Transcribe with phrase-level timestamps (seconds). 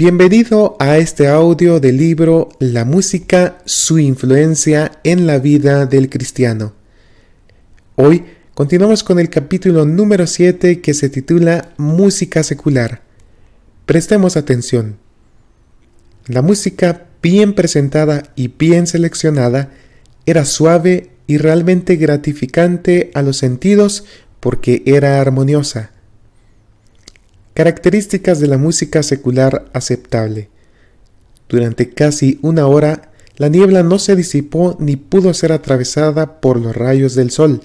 [0.00, 6.72] Bienvenido a este audio del libro La música, su influencia en la vida del cristiano.
[7.96, 8.24] Hoy
[8.54, 13.02] continuamos con el capítulo número 7 que se titula Música secular.
[13.86, 14.98] Prestemos atención.
[16.28, 19.72] La música bien presentada y bien seleccionada
[20.26, 24.04] era suave y realmente gratificante a los sentidos
[24.38, 25.90] porque era armoniosa
[27.58, 30.48] Características de la música secular aceptable.
[31.48, 36.76] Durante casi una hora, la niebla no se disipó ni pudo ser atravesada por los
[36.76, 37.62] rayos del sol.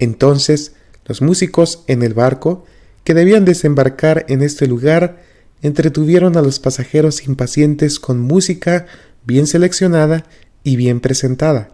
[0.00, 0.72] Entonces,
[1.04, 2.64] los músicos en el barco,
[3.04, 5.22] que debían desembarcar en este lugar,
[5.62, 8.86] entretuvieron a los pasajeros impacientes con música
[9.24, 10.24] bien seleccionada
[10.64, 11.68] y bien presentada.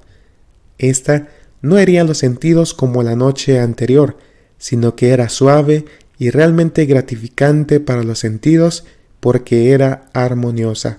[0.77, 1.29] Esta
[1.63, 4.19] no hería los sentidos como la noche anterior,
[4.59, 5.87] sino que era suave
[6.21, 8.85] y realmente gratificante para los sentidos
[9.21, 10.99] porque era armoniosa.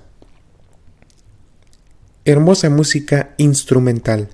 [2.26, 4.30] Hermosa música instrumental.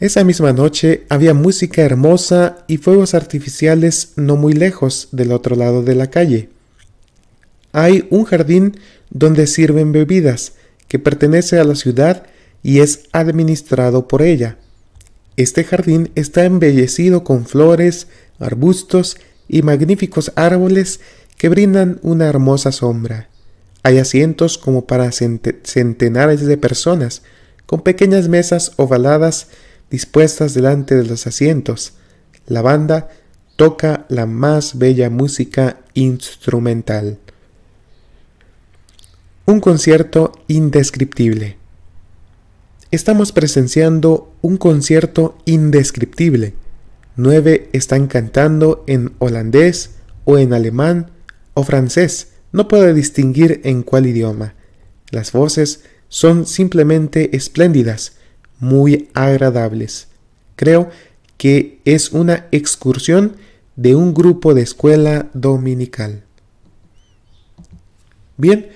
[0.00, 5.84] Esa misma noche había música hermosa y fuegos artificiales no muy lejos del otro lado
[5.84, 6.48] de la calle.
[7.70, 8.76] Hay un jardín
[9.10, 10.54] donde sirven bebidas
[10.88, 12.26] que pertenece a la ciudad
[12.64, 14.58] y es administrado por ella.
[15.36, 19.16] Este jardín está embellecido con flores, arbustos
[19.48, 21.00] y magníficos árboles
[21.36, 23.28] que brindan una hermosa sombra.
[23.82, 27.22] Hay asientos como para centenares de personas,
[27.66, 29.48] con pequeñas mesas ovaladas
[29.90, 31.94] dispuestas delante de los asientos.
[32.46, 33.10] La banda
[33.56, 37.18] toca la más bella música instrumental.
[39.46, 41.58] Un concierto indescriptible.
[42.90, 46.54] Estamos presenciando un concierto indescriptible
[47.16, 51.12] Nueve están cantando en holandés o en alemán
[51.54, 52.32] o francés.
[52.50, 54.54] No puedo distinguir en cuál idioma.
[55.10, 58.16] Las voces son simplemente espléndidas,
[58.58, 60.08] muy agradables.
[60.56, 60.90] Creo
[61.36, 63.36] que es una excursión
[63.76, 66.24] de un grupo de escuela dominical.
[68.36, 68.70] Bien,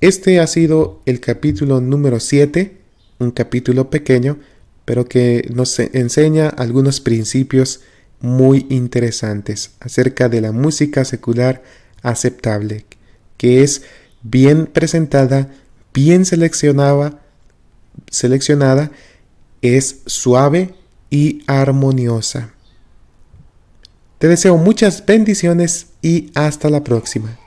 [0.00, 2.76] este ha sido el capítulo número 7,
[3.18, 4.38] un capítulo pequeño,
[4.92, 7.80] pero que nos enseña algunos principios
[8.20, 11.62] muy interesantes acerca de la música secular
[12.02, 12.84] aceptable,
[13.38, 13.84] que es
[14.22, 15.48] bien presentada,
[15.94, 17.22] bien seleccionada,
[18.10, 18.90] seleccionada,
[19.62, 20.74] es suave
[21.08, 22.52] y armoniosa.
[24.18, 27.38] Te deseo muchas bendiciones y hasta la próxima.